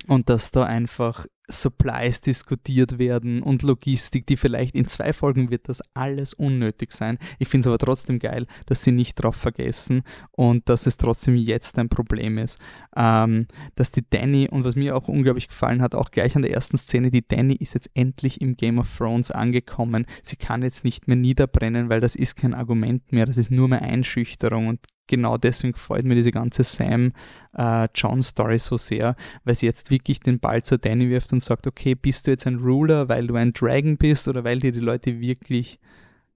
und 0.07 0.29
dass 0.29 0.51
da 0.51 0.63
einfach 0.63 1.25
Supplies 1.47 2.21
diskutiert 2.21 2.97
werden 3.00 3.44
und 3.44 3.63
Logistik, 3.63 4.25
die 4.27 4.38
vielleicht 4.38 4.75
in 4.75 4.88
zwei 4.88 5.11
Folgen 5.11 5.50
wird 5.51 5.67
das 5.67 5.81
alles 5.94 6.33
unnötig 6.33 6.94
sein. 6.94 7.17
Ich 7.38 7.50
finde 7.50 7.63
es 7.63 7.67
aber 7.67 7.77
trotzdem 7.77 8.19
geil, 8.19 8.47
dass 8.65 8.83
sie 8.83 8.91
nicht 8.91 9.15
drauf 9.15 9.35
vergessen 9.35 10.03
und 10.31 10.69
dass 10.69 10.85
es 10.85 10.95
trotzdem 10.95 11.35
jetzt 11.35 11.77
ein 11.77 11.89
Problem 11.89 12.38
ist. 12.38 12.59
Ähm, 12.95 13.47
dass 13.75 13.91
die 13.91 14.05
Danny, 14.09 14.47
und 14.50 14.63
was 14.63 14.75
mir 14.75 14.95
auch 14.95 15.09
unglaublich 15.09 15.50
gefallen 15.50 15.81
hat, 15.81 15.95
auch 15.95 16.11
gleich 16.11 16.35
an 16.35 16.44
der 16.44 16.51
ersten 16.51 16.77
Szene, 16.77 17.09
die 17.09 17.27
Danny 17.27 17.56
ist 17.56 17.73
jetzt 17.73 17.89
endlich 17.94 18.39
im 18.39 18.56
Game 18.56 18.79
of 18.79 18.97
Thrones 18.97 19.29
angekommen. 19.29 20.06
Sie 20.21 20.38
kann 20.38 20.61
jetzt 20.61 20.85
nicht 20.85 21.07
mehr 21.07 21.17
niederbrennen, 21.17 21.89
weil 21.89 21.99
das 21.99 22.15
ist 22.15 22.35
kein 22.35 22.53
Argument 22.53 23.11
mehr, 23.11 23.25
das 23.25 23.38
ist 23.38 23.51
nur 23.51 23.67
mehr 23.67 23.81
Einschüchterung 23.81 24.67
und 24.67 24.79
genau 25.07 25.38
deswegen 25.38 25.73
gefällt 25.73 26.05
mir 26.05 26.15
diese 26.15 26.31
ganze 26.31 26.63
Sam-John-Story 26.63 28.55
äh, 28.55 28.59
so 28.59 28.77
sehr, 28.77 29.15
weil 29.44 29.55
sie 29.55 29.65
jetzt 29.65 29.91
wirklich 29.91 30.19
den 30.19 30.39
Ball 30.39 30.63
zur 30.63 30.77
Danny 30.77 31.09
wirft 31.09 31.33
und 31.33 31.44
sagt, 31.44 31.67
okay, 31.67 31.95
bist 31.95 32.27
du 32.27 32.31
jetzt 32.31 32.47
ein 32.47 32.59
Ruler, 32.59 33.09
weil 33.09 33.27
du 33.27 33.35
ein 33.35 33.53
Dragon 33.53 33.97
bist 33.97 34.27
oder 34.27 34.44
weil 34.44 34.59
dir 34.59 34.71
die 34.71 34.79
Leute 34.79 35.19
wirklich 35.19 35.79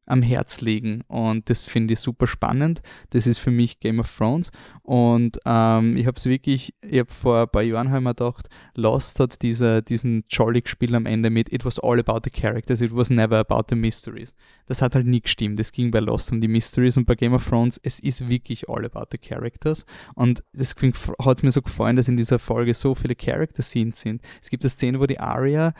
am 0.07 0.21
Herz 0.21 0.62
liegen. 0.62 1.04
Und 1.07 1.50
das 1.50 1.65
finde 1.65 1.94
ich 1.94 2.00
super 2.00 2.27
spannend. 2.27 2.81
Das 3.12 3.27
ist 3.27 3.38
für 3.38 3.51
mich 3.51 3.80
Game 3.80 3.99
of 3.99 4.16
Thrones. 4.16 4.52
Und 4.81 5.37
ähm, 5.45 5.97
ich 5.97 6.07
habe 6.07 6.16
es 6.18 6.26
wirklich, 6.26 6.73
ich 6.81 6.99
habe 6.99 7.11
vor 7.11 7.42
ein 7.42 7.49
paar 7.49 7.61
Jahren 7.61 7.92
halt 7.92 8.06
gedacht, 8.06 8.47
Lost 8.76 9.19
hat 9.19 9.42
diese, 9.42 9.83
diesen 9.83 10.23
jolly 10.30 10.61
gespielt 10.61 10.94
am 10.94 11.06
Ende 11.06 11.30
mit 11.30 11.52
It 11.52 11.66
was 11.66 11.80
all 11.80 11.99
about 11.99 12.21
the 12.23 12.30
characters, 12.30 12.81
it 12.81 12.95
was 12.95 13.09
never 13.09 13.37
about 13.37 13.66
the 13.69 13.76
mysteries. 13.76 14.33
Das 14.66 14.81
hat 14.81 14.95
halt 14.95 15.06
nie 15.06 15.21
gestimmt. 15.21 15.59
Es 15.59 15.71
ging 15.71 15.92
bei 15.92 15.99
Lost 15.99 16.31
um 16.31 16.42
die 16.42 16.47
Mysteries 16.47 16.97
und 16.97 17.06
bei 17.06 17.16
Game 17.16 17.33
of 17.33 17.47
Thrones, 17.47 17.80
es 17.83 17.99
ist 17.99 18.28
wirklich 18.30 18.69
all 18.69 18.85
about 18.85 19.07
the 19.11 19.18
characters. 19.18 19.85
Und 20.16 20.44
das 20.54 20.76
hat 21.23 21.44
mir 21.44 21.52
so 21.52 21.61
gefallen, 21.61 21.95
dass 21.97 22.07
in 22.07 22.18
dieser 22.18 22.40
Folge 22.40 22.73
so 22.73 22.95
viele 22.95 23.16
Character-Scenes 23.16 23.99
sind. 23.99 24.21
Es 24.42 24.49
gibt 24.49 24.64
eine 24.64 24.69
Szene, 24.69 24.99
wo 24.99 25.06
die 25.06 25.19
Arya 25.19 25.73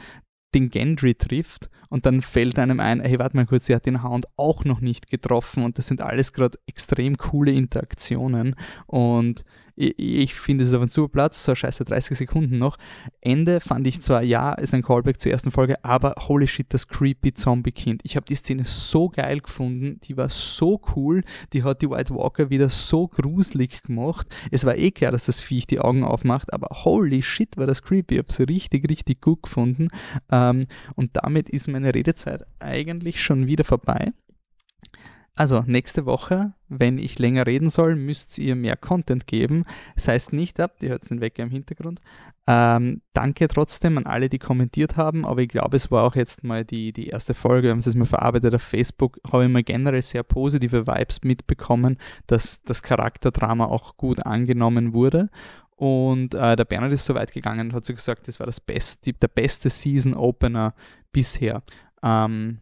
den 0.54 0.70
Gendry 0.70 1.14
trifft 1.14 1.70
und 1.88 2.06
dann 2.06 2.22
fällt 2.22 2.58
einem 2.58 2.80
ein, 2.80 3.00
hey, 3.00 3.18
warte 3.18 3.36
mal 3.36 3.46
kurz, 3.46 3.66
sie 3.66 3.74
hat 3.74 3.86
den 3.86 4.02
Hound 4.02 4.26
auch 4.36 4.64
noch 4.64 4.80
nicht 4.80 5.10
getroffen 5.10 5.64
und 5.64 5.78
das 5.78 5.86
sind 5.86 6.00
alles 6.00 6.32
gerade 6.32 6.58
extrem 6.66 7.16
coole 7.16 7.52
Interaktionen 7.52 8.54
und 8.86 9.44
ich, 9.78 9.94
ich 9.98 10.34
finde 10.34 10.64
es 10.64 10.74
auf 10.74 10.80
einem 10.80 10.88
super 10.88 11.08
Platz, 11.08 11.44
so 11.44 11.54
scheiße 11.54 11.84
30 11.84 12.18
Sekunden 12.18 12.58
noch. 12.58 12.76
Ende 13.20 13.60
fand 13.60 13.86
ich 13.86 14.00
zwar, 14.00 14.22
ja, 14.22 14.52
ist 14.54 14.74
ein 14.74 14.82
Callback 14.82 15.20
zur 15.20 15.32
ersten 15.32 15.50
Folge, 15.50 15.82
aber 15.84 16.14
holy 16.18 16.46
shit, 16.46 16.66
das 16.70 16.88
creepy 16.88 17.32
Zombie-Kind. 17.32 18.00
Ich 18.04 18.16
habe 18.16 18.26
die 18.26 18.34
Szene 18.34 18.64
so 18.64 19.08
geil 19.08 19.40
gefunden, 19.40 20.00
die 20.02 20.16
war 20.16 20.28
so 20.28 20.80
cool, 20.96 21.22
die 21.52 21.62
hat 21.62 21.82
die 21.82 21.90
White 21.90 22.14
Walker 22.14 22.50
wieder 22.50 22.68
so 22.68 23.06
gruselig 23.06 23.82
gemacht. 23.82 24.26
Es 24.50 24.64
war 24.64 24.76
eh 24.76 24.90
klar, 24.90 25.12
dass 25.12 25.26
das 25.26 25.40
Viech 25.40 25.66
die 25.66 25.80
Augen 25.80 26.04
aufmacht, 26.04 26.52
aber 26.52 26.68
holy 26.84 27.22
shit, 27.22 27.56
war 27.56 27.66
das 27.66 27.82
creepy. 27.82 28.14
Ich 28.14 28.18
habe 28.18 28.28
es 28.28 28.40
richtig, 28.40 28.90
richtig 28.90 29.20
gut 29.20 29.42
gefunden. 29.44 29.88
Ähm, 30.30 30.66
und 30.96 31.10
damit 31.12 31.48
ist 31.48 31.68
meine 31.68 31.94
Redezeit 31.94 32.44
eigentlich 32.58 33.22
schon 33.22 33.46
wieder 33.46 33.64
vorbei. 33.64 34.12
Also 35.38 35.62
nächste 35.64 36.04
Woche, 36.04 36.52
wenn 36.68 36.98
ich 36.98 37.20
länger 37.20 37.46
reden 37.46 37.70
soll, 37.70 37.94
müsst 37.94 38.38
ihr 38.38 38.56
mehr 38.56 38.76
Content 38.76 39.28
geben. 39.28 39.64
Das 39.94 40.08
heißt 40.08 40.32
nicht 40.32 40.58
ab, 40.58 40.78
ihr 40.82 40.88
hört 40.88 41.08
den 41.08 41.20
Wecker 41.20 41.44
im 41.44 41.50
Hintergrund. 41.50 42.00
Ähm, 42.48 43.02
danke 43.12 43.46
trotzdem 43.46 43.98
an 43.98 44.06
alle, 44.06 44.28
die 44.28 44.40
kommentiert 44.40 44.96
haben, 44.96 45.24
aber 45.24 45.40
ich 45.42 45.48
glaube, 45.48 45.76
es 45.76 45.92
war 45.92 46.02
auch 46.02 46.16
jetzt 46.16 46.42
mal 46.42 46.64
die, 46.64 46.92
die 46.92 47.06
erste 47.06 47.34
Folge, 47.34 47.68
wir 47.68 47.70
haben 47.70 47.78
es 47.78 47.94
mal 47.94 48.04
verarbeitet 48.04 48.52
auf 48.52 48.62
Facebook, 48.62 49.20
habe 49.32 49.44
ich 49.44 49.50
mal 49.50 49.62
generell 49.62 50.02
sehr 50.02 50.24
positive 50.24 50.88
Vibes 50.88 51.22
mitbekommen, 51.22 51.98
dass 52.26 52.62
das 52.64 52.82
Charakterdrama 52.82 53.66
auch 53.66 53.96
gut 53.96 54.26
angenommen 54.26 54.92
wurde 54.92 55.30
Und 55.76 56.34
äh, 56.34 56.56
der 56.56 56.64
Bernhard 56.64 56.92
ist 56.92 57.04
so 57.04 57.14
weit 57.14 57.32
gegangen 57.32 57.68
und 57.68 57.74
hat 57.74 57.84
so 57.84 57.94
gesagt, 57.94 58.26
das 58.26 58.40
war 58.40 58.46
das 58.46 58.60
beste, 58.60 59.12
der 59.12 59.28
beste 59.28 59.70
Season 59.70 60.14
Opener 60.14 60.74
bisher. 61.12 61.62
Ähm, 62.02 62.58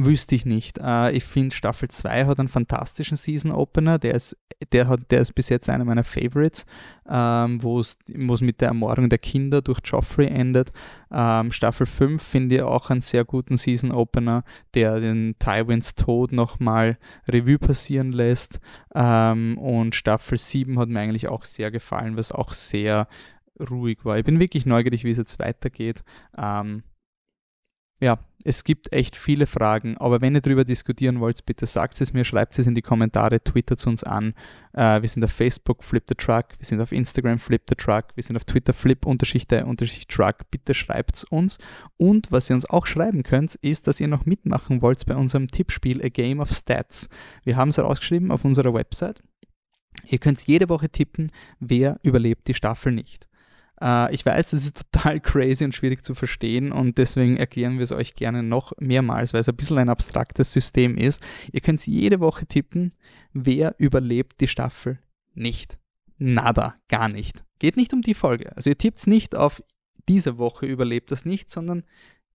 Wüsste 0.00 0.36
ich 0.36 0.46
nicht. 0.46 0.78
Äh, 0.78 1.10
ich 1.10 1.24
finde, 1.24 1.52
Staffel 1.52 1.88
2 1.88 2.26
hat 2.26 2.38
einen 2.38 2.48
fantastischen 2.48 3.16
Season 3.16 3.50
Opener. 3.50 3.98
Der 3.98 4.14
ist, 4.14 4.36
der 4.70 4.86
hat, 4.86 5.10
der 5.10 5.22
ist 5.22 5.34
bis 5.34 5.48
jetzt 5.48 5.68
einer 5.68 5.84
meiner 5.84 6.04
Favorites, 6.04 6.66
ähm, 7.08 7.60
wo 7.60 7.80
es 7.80 7.96
mit 8.40 8.60
der 8.60 8.68
Ermordung 8.68 9.08
der 9.08 9.18
Kinder 9.18 9.60
durch 9.60 9.80
Joffrey 9.82 10.28
endet. 10.28 10.70
Ähm, 11.10 11.50
Staffel 11.50 11.84
5 11.84 12.22
finde 12.22 12.54
ich 12.54 12.62
auch 12.62 12.90
einen 12.90 13.00
sehr 13.00 13.24
guten 13.24 13.56
Season 13.56 13.90
Opener, 13.90 14.44
der 14.74 15.00
den 15.00 15.34
Tywins 15.40 15.96
Tod 15.96 16.30
nochmal 16.30 16.96
Revue 17.26 17.58
passieren 17.58 18.12
lässt. 18.12 18.60
Ähm, 18.94 19.58
und 19.58 19.96
Staffel 19.96 20.38
7 20.38 20.78
hat 20.78 20.88
mir 20.90 21.00
eigentlich 21.00 21.26
auch 21.26 21.42
sehr 21.42 21.72
gefallen, 21.72 22.16
was 22.16 22.30
auch 22.30 22.52
sehr 22.52 23.08
ruhig 23.68 24.04
war. 24.04 24.16
Ich 24.16 24.24
bin 24.24 24.38
wirklich 24.38 24.64
neugierig, 24.64 25.02
wie 25.02 25.10
es 25.10 25.18
jetzt 25.18 25.40
weitergeht. 25.40 26.04
Ähm, 26.36 26.84
ja, 28.00 28.18
es 28.44 28.64
gibt 28.64 28.92
echt 28.92 29.16
viele 29.16 29.46
Fragen, 29.46 29.98
aber 29.98 30.20
wenn 30.20 30.34
ihr 30.34 30.40
darüber 30.40 30.64
diskutieren 30.64 31.18
wollt, 31.20 31.44
bitte 31.44 31.66
sagt 31.66 32.00
es 32.00 32.12
mir, 32.12 32.24
schreibt 32.24 32.56
es 32.58 32.66
in 32.66 32.74
die 32.74 32.82
Kommentare, 32.82 33.42
twittert 33.42 33.84
uns 33.86 34.04
an. 34.04 34.32
Äh, 34.72 35.02
wir 35.02 35.08
sind 35.08 35.24
auf 35.24 35.32
Facebook 35.32 35.82
Flip 35.82 36.04
the 36.08 36.14
Truck, 36.14 36.46
wir 36.56 36.64
sind 36.64 36.80
auf 36.80 36.92
Instagram 36.92 37.38
Flip 37.38 37.62
the 37.68 37.74
Truck, 37.74 38.06
wir 38.14 38.22
sind 38.22 38.36
auf 38.36 38.44
Twitter 38.44 38.72
Flip 38.72 39.04
Unterschicht 39.04 39.50
der 39.50 39.66
Unterschicht 39.66 40.08
Truck. 40.08 40.50
Bitte 40.50 40.72
schreibt 40.72 41.16
es 41.16 41.24
uns. 41.24 41.58
Und 41.96 42.30
was 42.30 42.48
ihr 42.48 42.54
uns 42.54 42.64
auch 42.64 42.86
schreiben 42.86 43.24
könnt, 43.24 43.56
ist, 43.56 43.88
dass 43.88 44.00
ihr 44.00 44.08
noch 44.08 44.24
mitmachen 44.24 44.82
wollt 44.82 45.04
bei 45.04 45.16
unserem 45.16 45.48
Tippspiel 45.48 46.02
A 46.04 46.08
Game 46.08 46.38
of 46.38 46.50
Stats. 46.50 47.08
Wir 47.42 47.56
haben 47.56 47.68
es 47.68 47.76
herausgeschrieben 47.78 48.30
auf 48.30 48.44
unserer 48.44 48.72
Website. 48.72 49.20
Ihr 50.06 50.18
könnt 50.18 50.46
jede 50.46 50.68
Woche 50.68 50.88
tippen, 50.88 51.30
wer 51.58 51.98
überlebt 52.02 52.46
die 52.46 52.54
Staffel 52.54 52.92
nicht. 52.92 53.28
Äh, 53.80 54.14
ich 54.14 54.24
weiß, 54.24 54.50
das 54.50 54.64
ist 54.64 54.84
total 54.92 55.20
crazy 55.20 55.64
und 55.64 55.74
schwierig 55.74 56.04
zu 56.04 56.14
verstehen 56.14 56.72
und 56.72 56.98
deswegen 56.98 57.36
erklären 57.36 57.78
wir 57.78 57.84
es 57.84 57.92
euch 57.92 58.14
gerne 58.14 58.42
noch 58.42 58.72
mehrmals, 58.78 59.32
weil 59.32 59.40
es 59.40 59.48
ein 59.48 59.56
bisschen 59.56 59.78
ein 59.78 59.88
abstraktes 59.88 60.52
System 60.52 60.96
ist. 60.96 61.22
Ihr 61.52 61.60
könnt 61.60 61.86
jede 61.86 62.20
Woche 62.20 62.46
tippen, 62.46 62.90
wer 63.32 63.74
überlebt 63.78 64.40
die 64.40 64.48
Staffel 64.48 64.98
nicht. 65.34 65.78
Nada, 66.18 66.74
gar 66.88 67.08
nicht. 67.08 67.44
Geht 67.58 67.76
nicht 67.76 67.92
um 67.92 68.02
die 68.02 68.14
Folge. 68.14 68.54
Also 68.56 68.70
ihr 68.70 68.78
tippt 68.78 69.06
nicht 69.06 69.34
auf 69.34 69.62
diese 70.08 70.38
Woche 70.38 70.66
überlebt 70.66 71.10
das 71.10 71.24
nicht, 71.24 71.50
sondern 71.50 71.84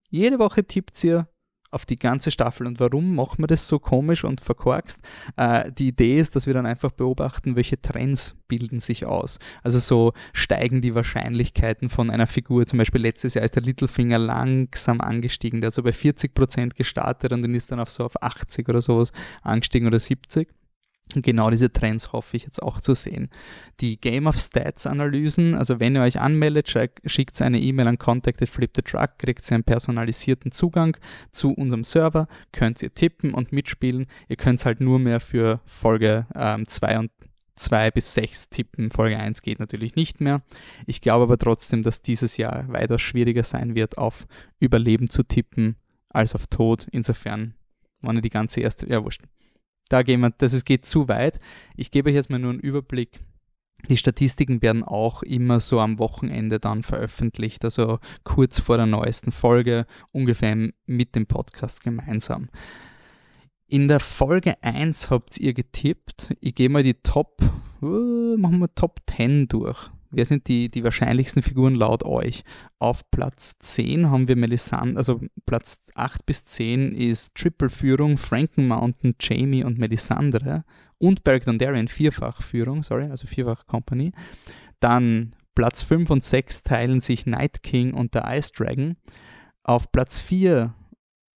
jede 0.10 0.40
Woche 0.40 0.64
tippt 0.64 1.04
ihr 1.04 1.28
auf 1.74 1.86
die 1.86 1.98
ganze 1.98 2.32
Staffel. 2.32 2.68
Und 2.68 2.80
warum 2.80 3.16
machen 3.16 3.44
wir 3.44 3.48
das 3.48 3.68
so 3.68 3.80
komisch 3.80 4.24
und 4.24 4.42
verkorkst? 4.42 5.02
Äh, 5.38 5.72
die 5.72 5.88
Idee 5.88 6.20
ist, 6.20 6.36
dass 6.36 6.48
wir 6.48 6.54
dann 6.54 6.66
einfach 6.66 6.92
beobachten, 6.92 7.56
welche 7.56 7.82
Trends 7.82 8.36
bilden 8.48 8.80
sich 8.80 9.06
aus. 9.06 9.40
Also 9.64 9.80
so 9.80 10.14
steigen 10.34 10.82
die 10.82 10.96
Wahrscheinlichkeiten 10.96 11.90
von 11.90 12.10
einer 12.10 12.28
Figur. 12.28 12.66
Zum 12.66 12.78
Beispiel 12.78 13.02
letztes 13.02 13.34
Jahr 13.34 13.44
ist 13.44 13.56
der 13.56 13.64
Littlefinger 13.64 14.20
langsam 14.20 15.02
angestiegen. 15.02 15.62
Der 15.62 15.68
hat 15.68 15.74
so 15.74 15.84
bei 15.84 15.92
40% 15.92 16.76
gestartet 16.76 17.34
und 17.34 17.42
dann 17.42 17.56
ist 17.56 17.72
dann 17.72 17.80
auf 17.80 17.90
so 17.90 18.06
auf 18.06 18.22
80 18.22 18.70
oder 18.70 18.82
sowas 18.82 19.12
angestiegen 19.42 19.88
oder 19.88 20.00
70. 20.00 20.48
Genau 21.22 21.50
diese 21.50 21.72
Trends 21.72 22.12
hoffe 22.12 22.38
ich 22.38 22.44
jetzt 22.44 22.62
auch 22.62 22.82
zu 22.82 22.96
sehen. 22.96 23.30
Die 23.80 24.00
Game 24.00 24.28
of 24.28 24.38
Stats 24.38 24.88
Analysen, 24.88 25.56
also 25.56 25.80
wenn 25.80 25.96
ihr 25.96 26.02
euch 26.02 26.20
anmeldet, 26.20 26.74
schickt 27.06 27.42
eine 27.42 27.60
E-Mail 27.60 27.88
an 27.88 27.98
contact@flipthetruck, 27.98 29.18
kriegt 29.20 29.50
ihr 29.50 29.56
einen 29.56 29.64
personalisierten 29.64 30.52
Zugang 30.52 30.98
zu 31.32 31.52
unserem 31.52 31.84
Server, 31.84 32.28
könnt 32.52 32.82
ihr 32.82 32.94
tippen 32.94 33.34
und 33.34 33.52
mitspielen. 33.52 34.08
Ihr 34.28 34.36
könnt 34.36 34.60
es 34.60 34.66
halt 34.66 34.82
nur 34.82 35.00
mehr 35.00 35.20
für 35.20 35.62
Folge 35.66 36.26
2 36.34 36.92
ähm, 36.92 37.00
und 37.00 37.12
2 37.56 37.92
bis 37.92 38.14
6 38.16 38.50
tippen. 38.50 38.90
Folge 38.90 39.18
1 39.18 39.42
geht 39.42 39.60
natürlich 39.60 39.96
nicht 39.96 40.22
mehr. 40.22 40.42
Ich 40.88 41.02
glaube 41.02 41.24
aber 41.24 41.38
trotzdem, 41.38 41.84
dass 41.84 42.02
dieses 42.02 42.38
Jahr 42.38 42.66
weitaus 42.70 43.02
schwieriger 43.02 43.44
sein 43.44 43.76
wird, 43.76 43.98
auf 43.98 44.26
Überleben 44.60 45.10
zu 45.10 45.24
tippen 45.24 45.76
als 46.10 46.34
auf 46.36 46.48
Tod. 46.48 46.88
Insofern, 46.92 47.54
ihr 48.04 48.22
die 48.22 48.30
ganze 48.30 48.62
erste, 48.62 48.88
ja 48.88 49.04
wurscht 49.04 49.22
da 49.90 50.04
gehen 50.04 50.22
wir, 50.22 50.32
das 50.32 50.54
ist, 50.54 50.66
geht 50.66 50.86
zu 50.86 51.08
weit. 51.08 51.40
Ich 51.76 51.92
gebe 51.92 52.10
euch 52.10 52.16
jetzt 52.16 52.30
mal 52.30 52.40
nur 52.40 52.52
einen 52.52 52.60
Überblick. 52.60 53.20
Die 53.90 53.98
Statistiken 53.98 54.62
werden 54.62 54.84
auch 54.84 55.24
immer 55.24 55.60
so 55.60 55.80
am 55.80 56.00
Wochenende 56.00 56.60
dann 56.60 56.84
veröffentlicht, 56.84 57.66
also 57.66 58.00
kurz 58.24 58.60
vor 58.60 58.78
der 58.78 58.86
neuesten 58.86 59.34
Folge, 59.34 59.86
ungefähr 60.12 60.56
mit 60.86 61.16
dem 61.16 61.26
Podcast 61.26 61.84
gemeinsam. 61.84 62.50
In 63.68 63.88
der 63.88 64.00
Folge 64.00 64.62
1 64.62 65.10
habt 65.10 65.38
ihr 65.40 65.54
getippt. 65.54 66.36
Ich 66.40 66.56
gehe 66.56 66.70
mal 66.70 66.84
die 66.84 66.94
Top, 66.94 67.42
uh, 67.82 68.38
machen 68.38 68.60
wir 68.60 68.74
Top 68.74 69.02
10 69.10 69.48
durch. 69.48 69.90
Wer 70.14 70.26
sind 70.26 70.48
die, 70.48 70.70
die 70.70 70.84
wahrscheinlichsten 70.84 71.42
Figuren 71.42 71.76
laut 71.76 72.04
euch? 72.06 72.44
Auf 72.80 73.10
Platz 73.12 73.56
10 73.60 74.10
haben 74.10 74.28
wir 74.28 74.36
Melisandre, 74.36 74.98
also 74.98 75.20
Platz 75.46 75.92
8 75.96 76.26
bis 76.26 76.46
10 76.46 76.94
ist 76.94 77.36
Triple-Führung, 77.36 78.18
Franken 78.18 78.68
Mountain, 78.68 79.16
Jamie 79.20 79.64
und 79.64 79.80
Melisandre 79.80 80.64
und 81.00 81.24
Beric 81.24 81.46
Dondarrion 81.46 81.88
Vierfach-Führung, 81.88 82.84
sorry, 82.84 83.06
also 83.10 83.28
Vierfach-Company. 83.28 84.12
Dann 84.80 85.36
Platz 85.56 85.84
5 85.84 86.10
und 86.10 86.24
6 86.24 86.64
teilen 86.64 87.00
sich 87.00 87.26
Night 87.26 87.64
King 87.64 87.94
und 87.94 88.16
der 88.16 88.26
Ice 88.28 88.52
Dragon. 88.56 88.96
Auf 89.64 89.92
Platz 89.92 90.22
4, 90.22 90.74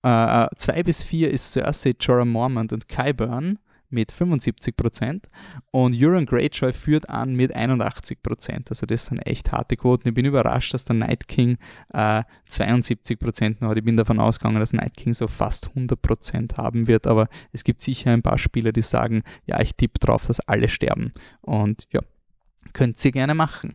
2 0.03 0.49
äh, 0.67 0.83
bis 0.83 1.03
4 1.03 1.31
ist 1.31 1.53
Cersei, 1.53 1.95
Jorah 1.99 2.25
Mormont 2.25 2.73
und 2.73 2.87
Kyburn 2.89 3.59
mit 3.95 4.11
75% 4.11 5.23
und 5.71 5.95
Euron 5.97 6.25
Greyjoy 6.25 6.73
führt 6.73 7.09
an 7.09 7.33
mit 7.35 7.55
81% 7.55 8.69
Also 8.69 8.85
das 8.85 9.07
sind 9.07 9.19
echt 9.19 9.51
harte 9.51 9.77
Quoten. 9.77 10.09
Ich 10.09 10.13
bin 10.13 10.25
überrascht, 10.25 10.73
dass 10.73 10.85
der 10.85 10.97
Night 10.97 11.27
King 11.27 11.57
äh, 11.93 12.23
72 12.49 13.17
noch 13.59 13.69
hat. 13.69 13.77
Ich 13.77 13.83
bin 13.83 13.97
davon 13.97 14.19
ausgegangen, 14.19 14.59
dass 14.59 14.73
Night 14.73 14.95
King 14.97 15.13
so 15.13 15.27
fast 15.27 15.71
100% 15.75 16.57
haben 16.57 16.87
wird, 16.87 17.07
aber 17.07 17.27
es 17.51 17.63
gibt 17.63 17.81
sicher 17.81 18.11
ein 18.11 18.21
paar 18.21 18.37
Spieler, 18.37 18.71
die 18.71 18.81
sagen, 18.81 19.23
ja, 19.45 19.59
ich 19.61 19.75
tippe 19.75 19.99
drauf, 19.99 20.27
dass 20.27 20.41
alle 20.41 20.69
sterben. 20.69 21.13
Und 21.41 21.87
ja, 21.91 22.01
könnt 22.73 23.03
ihr 23.03 23.11
gerne 23.11 23.33
machen. 23.33 23.73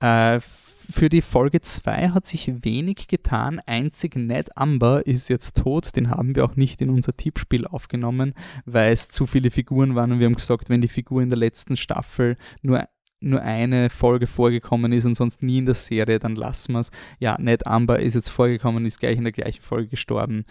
Äh, 0.00 0.40
für 0.90 1.08
die 1.08 1.20
Folge 1.20 1.60
2 1.60 2.10
hat 2.10 2.24
sich 2.24 2.64
wenig 2.64 3.08
getan. 3.08 3.60
Einzig 3.66 4.16
Ned 4.16 4.56
Amber 4.56 5.06
ist 5.06 5.28
jetzt 5.28 5.58
tot. 5.58 5.94
Den 5.96 6.10
haben 6.10 6.34
wir 6.34 6.44
auch 6.44 6.56
nicht 6.56 6.80
in 6.80 6.88
unser 6.88 7.14
Tippspiel 7.16 7.66
aufgenommen, 7.66 8.32
weil 8.64 8.92
es 8.92 9.08
zu 9.08 9.26
viele 9.26 9.50
Figuren 9.50 9.94
waren 9.94 10.12
und 10.12 10.18
wir 10.18 10.26
haben 10.26 10.34
gesagt, 10.34 10.70
wenn 10.70 10.80
die 10.80 10.88
Figur 10.88 11.20
in 11.22 11.28
der 11.28 11.38
letzten 11.38 11.76
Staffel 11.76 12.36
nur 12.62 12.84
nur 13.20 13.42
eine 13.42 13.90
Folge 13.90 14.28
vorgekommen 14.28 14.92
ist 14.92 15.04
und 15.04 15.16
sonst 15.16 15.42
nie 15.42 15.58
in 15.58 15.66
der 15.66 15.74
Serie, 15.74 16.20
dann 16.20 16.36
lassen 16.36 16.74
wir 16.74 16.80
es. 16.80 16.92
Ja, 17.18 17.36
Ned 17.36 17.66
Amber 17.66 17.98
ist 17.98 18.14
jetzt 18.14 18.28
vorgekommen, 18.28 18.86
ist 18.86 19.00
gleich 19.00 19.16
in 19.16 19.24
der 19.24 19.32
gleichen 19.32 19.60
Folge 19.60 19.88
gestorben. 19.88 20.44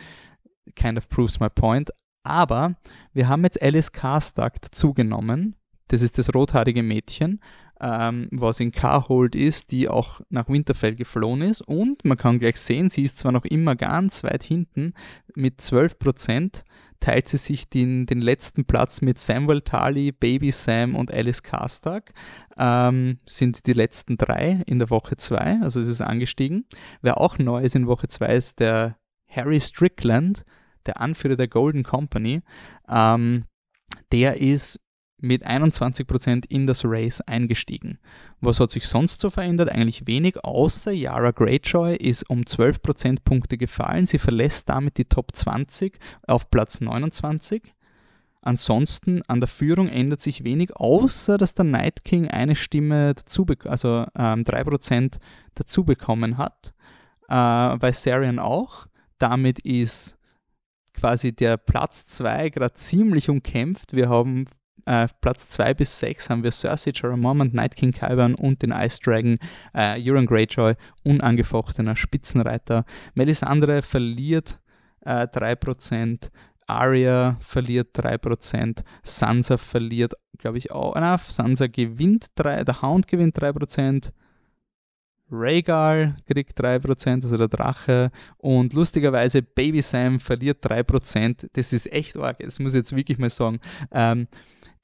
Kind 0.75 0.98
of 0.98 1.08
proves 1.08 1.39
my 1.39 1.50
point. 1.50 1.91
Aber 2.24 2.75
wir 3.13 3.29
haben 3.29 3.46
jetzt 3.46 3.62
Alice 3.62 3.94
Karstark 3.94 4.62
dazugenommen. 4.62 5.56
Das 5.88 6.01
ist 6.01 6.17
das 6.17 6.36
rothaarige 6.36 6.84
Mädchen 6.84 7.39
ähm, 7.82 8.28
was 8.32 8.60
in 8.60 8.72
Carhold 8.72 9.36
ist, 9.36 9.72
die 9.72 9.88
auch 9.88 10.22
nach 10.30 10.50
Winterfell 10.50 10.96
geflohen 10.96 11.42
ist. 11.42 11.62
Und 11.62 12.04
man 12.06 12.18
kann 12.18 12.40
gleich 12.40 12.60
sehen, 12.60 12.90
sie 12.90 13.04
ist 13.04 13.20
zwar 13.20 13.32
noch 13.32 13.46
immer 13.46 13.76
ganz 13.76 14.24
weit 14.24 14.44
hinten, 14.44 14.94
mit 15.36 15.62
12 15.62 16.00
Prozent 16.00 16.64
teilt 17.00 17.28
sie 17.28 17.38
sich 17.38 17.70
den, 17.70 18.06
den 18.06 18.22
letzten 18.22 18.66
Platz 18.66 19.02
mit 19.02 19.20
Samuel 19.20 19.62
Tali, 19.62 20.12
Baby 20.12 20.52
Sam 20.52 20.96
und 20.96 21.14
Alice 21.14 21.44
Karstark. 21.44 22.12
Ähm, 22.58 23.20
sind 23.26 23.68
die 23.68 23.74
letzten 23.74 24.18
drei 24.18 24.64
in 24.66 24.80
der 24.80 24.90
Woche 24.90 25.16
2, 25.16 25.60
also 25.62 25.80
es 25.80 25.88
ist 25.88 26.02
angestiegen. 26.02 26.66
Wer 27.02 27.20
auch 27.20 27.38
neu 27.38 27.62
ist 27.62 27.76
in 27.76 27.88
Woche 27.88 28.08
2 28.08 28.36
ist 28.36 28.60
der 28.60 28.98
Harry 29.28 29.60
Strickland, 29.60 30.44
der 30.86 31.00
Anführer 31.00 31.36
der 31.36 31.48
Golden 31.48 31.84
Company. 31.84 32.42
Ähm, 32.90 33.46
der 34.12 34.42
ist 34.42 34.80
mit 35.20 35.48
21% 35.48 36.46
in 36.50 36.68
das 36.68 36.84
Race 36.86 37.22
eingestiegen. 37.22 38.00
Was 38.40 38.60
hat 38.60 38.72
sich 38.72 38.88
sonst 38.88 39.20
so 39.22 39.30
verändert? 39.30 39.70
Eigentlich 39.70 40.06
wenig, 40.06 40.44
außer 40.44 40.92
Yara 40.92 41.32
Greyjoy 41.32 41.96
ist 41.96 42.30
um 42.30 42.46
12 42.46 42.82
Prozentpunkte 42.82 43.58
gefallen. 43.58 44.06
Sie 44.06 44.20
verlässt 44.20 44.70
damit 44.70 44.98
die 44.98 45.06
Top 45.06 45.36
20 45.36 45.98
auf 46.28 46.50
Platz 46.50 46.82
29. 46.82 47.74
Ansonsten 48.42 49.24
an 49.28 49.42
der 49.42 49.48
Führung 49.48 49.90
ändert 49.90 50.22
sich 50.22 50.44
wenig, 50.44 50.76
außer 50.76 51.38
dass 51.38 51.56
der 51.56 51.66
Night 51.66 52.06
King 52.06 52.28
eine 52.28 52.56
Stimme 52.56 53.14
dazu, 53.14 53.46
also 53.66 54.06
ähm, 54.18 54.44
3% 54.44 55.20
dazu 55.56 55.84
bekommen 55.84 56.38
hat. 56.38 56.74
Äh, 57.28 57.78
bei 57.78 57.92
Sarian 57.92 58.40
auch. 58.40 58.88
Damit 59.18 59.60
ist 59.60 60.18
quasi 60.94 61.34
der 61.34 61.58
Platz 61.58 62.06
2 62.06 62.52
gerade 62.52 62.76
ziemlich 62.76 63.30
umkämpft. 63.30 63.94
Wir 63.94 64.08
haben 64.10 64.46
äh, 64.88 65.08
Platz 65.22 65.50
2 65.50 65.74
bis 65.74 66.00
6 66.00 66.29
haben 66.29 66.44
wir 66.44 66.51
Cersei, 66.51 66.91
Jorah 66.91 67.17
Mormont, 67.17 67.53
Night 67.53 67.75
King 67.75 67.91
Kyburn 67.91 68.36
und 68.36 68.62
den 68.62 68.72
Ice 68.72 69.00
Dragon, 69.03 69.38
äh, 69.74 70.01
Euron 70.01 70.25
Greyjoy, 70.25 70.75
unangefochtener 71.03 71.96
Spitzenreiter. 71.96 72.86
Melisandre 73.13 73.82
verliert 73.82 74.62
äh, 75.01 75.27
3%, 75.27 76.29
Arya 76.67 77.38
verliert 77.39 77.98
3%, 77.98 78.84
Sansa 79.03 79.58
verliert, 79.58 80.13
glaube 80.38 80.58
ich, 80.58 80.72
auch. 80.72 80.96
Na, 80.96 81.17
Sansa 81.17 81.67
gewinnt 81.67 82.27
3, 82.36 82.63
der 82.63 82.82
Hound 82.82 83.08
gewinnt 83.08 83.38
3%. 83.38 84.12
Rhaegar 85.29 86.15
kriegt 86.25 86.58
3%, 86.60 87.24
also 87.24 87.38
der 87.38 87.50
Drache. 87.50 88.12
Und 88.38 88.74
lustigerweise 88.74 89.41
Baby 89.41 89.82
Sam 89.82 90.20
verliert 90.20 90.63
3%. 90.65 91.50
Das 91.51 91.74
ist 91.74 91.91
echt 91.91 92.15
arg, 92.15 92.39
das 92.39 92.60
muss 92.60 92.74
ich 92.74 92.79
jetzt 92.79 92.96
wirklich 92.96 93.17
mal 93.17 93.29
sagen. 93.29 93.60
Ähm, 93.91 94.27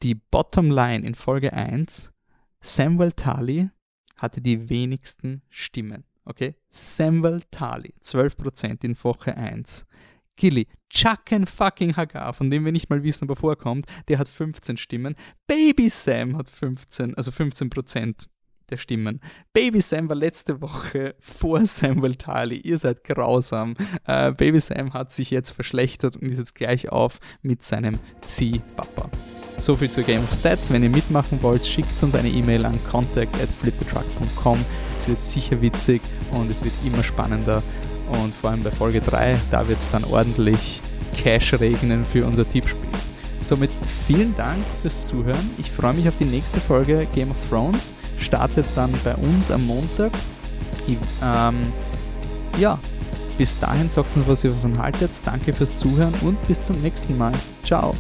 die 0.04 0.16
Bottomline 0.16 1.06
in 1.06 1.16
Folge 1.16 1.54
1, 1.54 2.12
Samuel 2.60 3.14
Tali 3.14 3.70
hatte 4.18 4.42
die 4.42 4.70
wenigsten 4.70 5.42
Stimmen. 5.50 6.04
Okay? 6.26 6.56
Samuel 6.70 7.42
Tali, 7.52 7.94
12% 8.02 8.84
in 8.84 9.02
Woche 9.04 9.36
1. 9.36 9.86
Gilly, 10.36 10.68
Chucken 10.90 11.46
fucking 11.46 11.96
Hagar, 11.96 12.34
von 12.34 12.50
dem 12.50 12.66
wir 12.66 12.72
nicht 12.72 12.90
mal 12.90 13.04
wissen, 13.04 13.26
ob 13.26 13.32
er 13.32 13.36
vorkommt, 13.40 13.86
der 14.08 14.18
hat 14.18 14.28
15 14.28 14.78
Stimmen. 14.78 15.16
Baby 15.48 15.90
Sam 15.90 16.38
hat 16.38 16.50
15, 16.50 17.16
also 17.16 17.32
15 17.32 17.70
der 18.74 18.78
Stimmen. 18.78 19.22
Baby 19.54 19.82
Sam 19.82 20.10
war 20.10 20.16
letzte 20.16 20.62
Woche 20.62 21.16
vor 21.20 21.64
Samuel 21.66 22.16
Tali. 22.16 22.58
Ihr 22.58 22.78
seid 22.78 23.04
grausam. 23.04 23.76
Äh, 24.06 24.32
Baby 24.32 24.60
Sam 24.60 24.94
hat 24.94 25.12
sich 25.12 25.30
jetzt 25.30 25.52
verschlechtert 25.52 26.18
und 26.18 26.30
ist 26.30 26.40
jetzt 26.40 26.56
gleich 26.56 26.90
auf 26.90 27.20
mit 27.42 27.64
seinem 27.64 28.00
Ziehpapa. 28.22 29.10
So 29.58 29.76
viel 29.76 29.90
zur 29.90 30.04
Game 30.04 30.24
of 30.24 30.34
Stats. 30.34 30.74
Wenn 30.74 30.84
ihr 30.84 30.90
mitmachen 30.90 31.42
wollt, 31.42 31.66
schickt 31.66 32.02
uns 32.02 32.16
eine 32.16 32.30
E-Mail 32.30 32.66
an 32.66 32.80
contact 32.90 33.40
at 33.40 33.52
fliptetruck.com. 33.52 34.66
Es 34.98 35.08
wird 35.08 35.22
sicher 35.22 35.62
witzig 35.62 36.02
und 36.32 36.50
es 36.50 36.64
wird 36.64 36.74
immer 36.84 37.04
spannender. 37.04 37.62
Und 38.24 38.34
vor 38.34 38.50
allem 38.50 38.64
bei 38.64 38.72
Folge 38.72 39.00
3, 39.00 39.40
da 39.52 39.68
wird 39.68 39.80
es 39.80 39.92
dann 39.92 40.04
ordentlich 40.04 40.82
Cash 41.16 41.54
regnen 41.60 42.04
für 42.04 42.26
unser 42.26 42.50
Tippspiel. 42.50 42.90
Somit 43.44 43.72
vielen 44.08 44.34
Dank 44.36 44.64
fürs 44.82 45.06
Zuhören. 45.06 45.50
Ich 45.58 45.70
freue 45.70 45.94
mich 45.94 46.08
auf 46.08 46.16
die 46.16 46.26
nächste 46.26 46.60
Folge 46.60 47.08
Game 47.14 47.32
of 47.32 47.38
Thrones. 47.50 47.94
Startet 48.18 48.66
dann 48.76 48.92
bei 49.04 49.16
uns 49.16 49.52
am 49.52 49.66
Montag. 49.66 50.12
Ich, 50.88 50.98
ähm, 51.24 51.68
ja, 52.58 52.80
bis 53.38 53.60
dahin 53.60 53.90
sagt 53.90 54.16
uns, 54.16 54.28
was 54.28 54.44
ihr 54.44 54.52
davon 54.52 54.78
haltet. 54.80 55.12
Danke 55.26 55.54
fürs 55.54 55.76
Zuhören 55.76 56.14
und 56.22 56.42
bis 56.48 56.62
zum 56.62 56.82
nächsten 56.82 57.18
Mal. 57.18 57.34
Ciao. 57.64 57.94